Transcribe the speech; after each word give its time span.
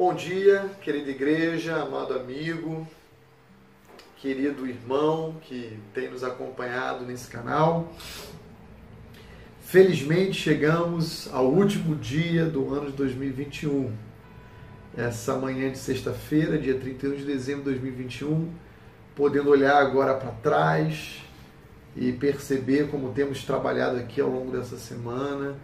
bom 0.00 0.14
dia, 0.14 0.64
querida 0.80 1.10
igreja, 1.10 1.76
amado 1.76 2.14
amigo, 2.14 2.88
querido 4.16 4.66
irmão 4.66 5.36
que 5.42 5.78
tem 5.92 6.08
nos 6.08 6.24
acompanhado 6.24 7.04
nesse 7.04 7.28
canal. 7.28 7.92
Felizmente 9.60 10.32
chegamos 10.32 11.28
ao 11.34 11.48
último 11.48 11.94
dia 11.96 12.46
do 12.46 12.72
ano 12.72 12.86
de 12.86 12.96
2021. 12.96 13.92
Essa 14.96 15.36
manhã 15.36 15.70
de 15.70 15.76
sexta-feira, 15.76 16.56
dia 16.56 16.78
31 16.78 17.16
de 17.16 17.24
dezembro 17.26 17.64
de 17.64 17.78
2021, 17.78 18.50
podendo 19.14 19.50
olhar 19.50 19.76
agora 19.82 20.14
para 20.14 20.30
trás 20.30 21.20
e 21.94 22.10
perceber 22.10 22.88
como 22.88 23.12
temos 23.12 23.44
trabalhado 23.44 23.98
aqui 23.98 24.18
ao 24.18 24.30
longo 24.30 24.50
dessa 24.50 24.78
semana 24.78 25.58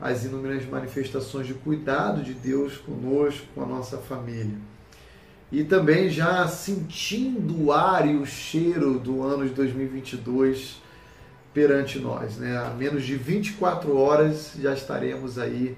as 0.00 0.24
inúmeras 0.24 0.64
manifestações 0.66 1.46
de 1.46 1.54
cuidado 1.54 2.22
de 2.22 2.32
Deus 2.32 2.76
conosco, 2.76 3.46
com 3.54 3.62
a 3.62 3.66
nossa 3.66 3.98
família. 3.98 4.56
E 5.50 5.64
também 5.64 6.10
já 6.10 6.46
sentindo 6.46 7.64
o 7.64 7.72
ar 7.72 8.06
e 8.06 8.14
o 8.14 8.26
cheiro 8.26 8.98
do 8.98 9.22
ano 9.22 9.48
de 9.48 9.54
2022 9.54 10.80
perante 11.52 11.98
nós. 11.98 12.36
Né? 12.36 12.56
A 12.56 12.70
menos 12.70 13.04
de 13.04 13.16
24 13.16 13.96
horas 13.96 14.52
já 14.60 14.74
estaremos 14.74 15.38
aí 15.38 15.76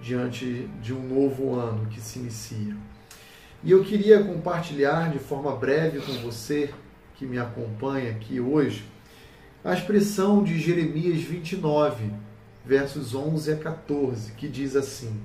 diante 0.00 0.68
de 0.82 0.92
um 0.92 1.06
novo 1.06 1.54
ano 1.54 1.86
que 1.86 2.00
se 2.00 2.18
inicia. 2.18 2.76
E 3.62 3.70
eu 3.70 3.84
queria 3.84 4.24
compartilhar 4.24 5.10
de 5.10 5.20
forma 5.20 5.54
breve 5.54 6.00
com 6.00 6.12
você 6.14 6.74
que 7.14 7.24
me 7.24 7.38
acompanha 7.38 8.10
aqui 8.10 8.40
hoje 8.40 8.84
a 9.64 9.72
expressão 9.72 10.42
de 10.42 10.58
Jeremias 10.58 11.20
29, 11.20 12.10
versos 12.64 13.14
11 13.14 13.52
a 13.52 13.56
14, 13.56 14.32
que 14.32 14.48
diz 14.48 14.76
assim: 14.76 15.20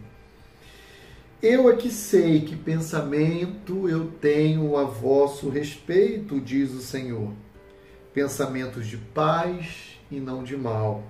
Eu 1.41 1.69
é 1.69 1.75
que 1.75 1.91
sei 1.91 2.41
que 2.41 2.55
pensamento 2.55 3.87
eu 3.87 4.11
tenho 4.19 4.75
a 4.75 4.83
vosso 4.83 5.49
respeito, 5.49 6.41
diz 6.41 6.71
o 6.73 6.81
Senhor, 6.81 7.31
pensamentos 8.13 8.87
de 8.87 8.97
paz 8.97 9.99
e 10.09 10.19
não 10.19 10.43
de 10.43 10.57
mal, 10.57 11.03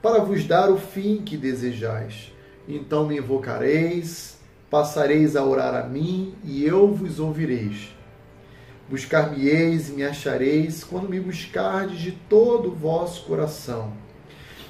para 0.00 0.20
vos 0.20 0.44
dar 0.44 0.70
o 0.70 0.78
fim 0.78 1.22
que 1.22 1.36
desejais. 1.36 2.32
Então 2.68 3.06
me 3.06 3.18
invocareis, 3.18 4.38
passareis 4.70 5.36
a 5.36 5.44
orar 5.44 5.74
a 5.74 5.86
mim 5.86 6.34
e 6.44 6.64
eu 6.64 6.92
vos 6.92 7.18
ouvireis. 7.18 7.94
Buscar-me-eis 8.88 9.88
e 9.88 9.92
me 9.92 10.04
achareis 10.04 10.84
quando 10.84 11.08
me 11.08 11.18
buscardes 11.18 11.98
de 11.98 12.12
todo 12.12 12.68
o 12.68 12.74
vosso 12.74 13.24
coração 13.24 14.05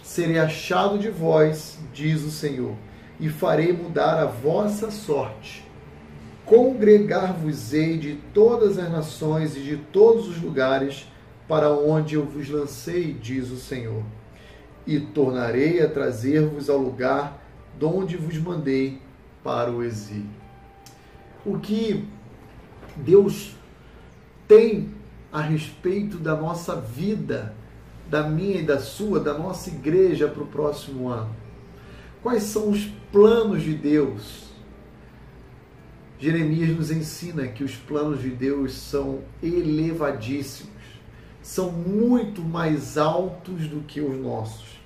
serei 0.06 0.38
achado 0.38 0.98
de 0.98 1.10
vós, 1.10 1.78
diz 1.92 2.22
o 2.22 2.30
Senhor, 2.30 2.76
e 3.18 3.28
farei 3.28 3.72
mudar 3.72 4.20
a 4.20 4.24
vossa 4.24 4.88
sorte. 4.88 5.66
Congregar-vos-ei 6.44 7.98
de 7.98 8.14
todas 8.32 8.78
as 8.78 8.88
nações 8.88 9.56
e 9.56 9.60
de 9.60 9.76
todos 9.76 10.28
os 10.28 10.40
lugares 10.40 11.08
para 11.48 11.72
onde 11.72 12.14
eu 12.14 12.24
vos 12.24 12.48
lancei, 12.48 13.12
diz 13.14 13.50
o 13.50 13.56
Senhor, 13.56 14.04
e 14.86 15.00
tornarei 15.00 15.82
a 15.82 15.88
trazer-vos 15.88 16.70
ao 16.70 16.78
lugar 16.78 17.42
de 17.76 17.84
onde 17.84 18.16
vos 18.16 18.38
mandei 18.38 19.02
para 19.42 19.72
o 19.72 19.82
exílio. 19.82 20.30
O 21.44 21.58
que 21.58 22.08
Deus 22.96 23.56
tem 24.46 24.94
a 25.32 25.40
respeito 25.40 26.16
da 26.16 26.36
nossa 26.36 26.76
vida 26.76 27.56
da 28.08 28.22
minha 28.22 28.60
e 28.60 28.62
da 28.62 28.78
sua, 28.78 29.20
da 29.20 29.34
nossa 29.34 29.70
igreja 29.70 30.28
para 30.28 30.42
o 30.42 30.46
próximo 30.46 31.08
ano? 31.08 31.34
Quais 32.22 32.44
são 32.44 32.70
os 32.70 32.86
planos 33.12 33.62
de 33.62 33.74
Deus? 33.74 34.46
Jeremias 36.18 36.74
nos 36.74 36.90
ensina 36.90 37.46
que 37.46 37.62
os 37.62 37.74
planos 37.74 38.22
de 38.22 38.30
Deus 38.30 38.72
são 38.72 39.20
elevadíssimos, 39.42 40.72
são 41.42 41.70
muito 41.70 42.42
mais 42.42 42.96
altos 42.96 43.68
do 43.68 43.80
que 43.82 44.00
os 44.00 44.16
nossos. 44.18 44.80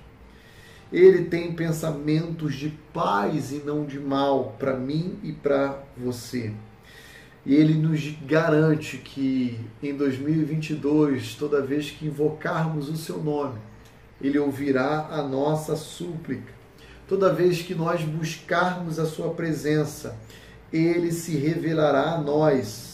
Ele 0.91 1.25
tem 1.25 1.53
pensamentos 1.53 2.53
de 2.55 2.69
paz 2.93 3.53
e 3.53 3.59
não 3.59 3.85
de 3.85 3.97
mal 3.97 4.55
para 4.59 4.75
mim 4.75 5.17
e 5.23 5.31
para 5.31 5.81
você. 5.97 6.51
E 7.45 7.55
ele 7.55 7.73
nos 7.73 8.15
garante 8.25 8.97
que 8.97 9.59
em 9.81 9.95
2022, 9.95 11.35
toda 11.35 11.61
vez 11.61 11.89
que 11.89 12.05
invocarmos 12.05 12.87
o 12.87 12.95
seu 12.95 13.21
nome, 13.21 13.59
ele 14.21 14.37
ouvirá 14.37 15.07
a 15.09 15.23
nossa 15.23 15.75
súplica. 15.75 16.53
Toda 17.07 17.33
vez 17.33 17.61
que 17.61 17.73
nós 17.73 18.03
buscarmos 18.03 18.99
a 18.99 19.05
sua 19.05 19.33
presença, 19.33 20.15
ele 20.71 21.11
se 21.11 21.35
revelará 21.35 22.13
a 22.13 22.21
nós 22.21 22.91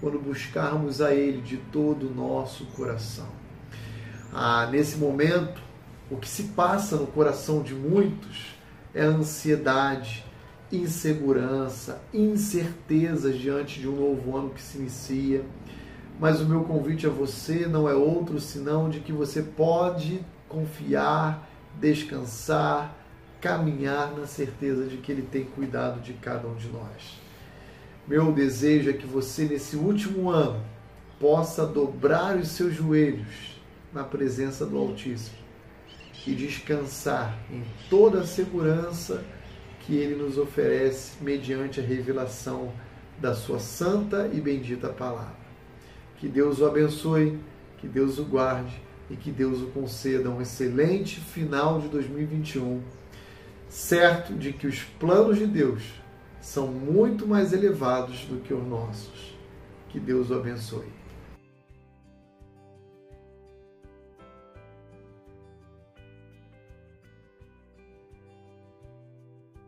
quando 0.00 0.18
buscarmos 0.18 1.00
a 1.00 1.14
ele 1.14 1.40
de 1.40 1.56
todo 1.56 2.08
o 2.08 2.14
nosso 2.14 2.66
coração. 2.66 3.28
Ah, 4.32 4.68
nesse 4.70 4.98
momento, 4.98 5.62
o 6.10 6.16
que 6.16 6.28
se 6.28 6.44
passa 6.48 6.96
no 6.96 7.06
coração 7.06 7.62
de 7.62 7.74
muitos 7.74 8.54
é 8.94 9.02
a 9.02 9.08
ansiedade, 9.08 10.24
insegurança, 10.72 12.00
incertezas 12.12 13.38
diante 13.38 13.80
de 13.80 13.88
um 13.88 13.96
novo 13.96 14.36
ano 14.36 14.50
que 14.50 14.60
se 14.60 14.78
inicia. 14.78 15.44
Mas 16.18 16.40
o 16.40 16.46
meu 16.46 16.64
convite 16.64 17.06
a 17.06 17.10
você 17.10 17.66
não 17.66 17.88
é 17.88 17.94
outro 17.94 18.40
senão 18.40 18.88
de 18.88 19.00
que 19.00 19.12
você 19.12 19.42
pode 19.42 20.20
confiar, 20.48 21.48
descansar, 21.78 22.96
caminhar 23.40 24.16
na 24.16 24.26
certeza 24.26 24.84
de 24.86 24.96
que 24.96 25.12
Ele 25.12 25.22
tem 25.22 25.44
cuidado 25.44 26.00
de 26.00 26.14
cada 26.14 26.48
um 26.48 26.54
de 26.54 26.68
nós. 26.68 27.20
Meu 28.08 28.32
desejo 28.32 28.90
é 28.90 28.92
que 28.92 29.06
você, 29.06 29.44
nesse 29.44 29.76
último 29.76 30.30
ano, 30.30 30.64
possa 31.20 31.66
dobrar 31.66 32.36
os 32.36 32.48
seus 32.48 32.74
joelhos 32.74 33.60
na 33.92 34.04
presença 34.04 34.64
do 34.64 34.78
Altíssimo 34.78 35.36
e 36.26 36.34
descansar 36.34 37.38
em 37.50 37.62
toda 37.88 38.20
a 38.20 38.26
segurança 38.26 39.24
que 39.86 39.94
ele 39.94 40.20
nos 40.20 40.36
oferece 40.36 41.12
mediante 41.22 41.78
a 41.78 41.82
revelação 41.82 42.72
da 43.20 43.34
sua 43.34 43.60
santa 43.60 44.28
e 44.34 44.40
bendita 44.40 44.88
palavra. 44.88 45.46
Que 46.18 46.26
Deus 46.26 46.58
o 46.58 46.66
abençoe, 46.66 47.38
que 47.78 47.86
Deus 47.86 48.18
o 48.18 48.24
guarde 48.24 48.82
e 49.08 49.14
que 49.14 49.30
Deus 49.30 49.62
o 49.62 49.66
conceda 49.66 50.28
um 50.28 50.42
excelente 50.42 51.20
final 51.20 51.80
de 51.80 51.86
2021, 51.86 52.82
certo 53.68 54.34
de 54.34 54.52
que 54.52 54.66
os 54.66 54.80
planos 54.98 55.38
de 55.38 55.46
Deus 55.46 55.82
são 56.40 56.66
muito 56.66 57.24
mais 57.24 57.52
elevados 57.52 58.24
do 58.24 58.40
que 58.40 58.52
os 58.52 58.66
nossos. 58.66 59.36
Que 59.88 60.00
Deus 60.00 60.30
o 60.30 60.34
abençoe. 60.34 60.88